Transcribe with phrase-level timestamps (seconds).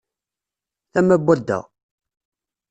[0.91, 1.59] Tama n wadda.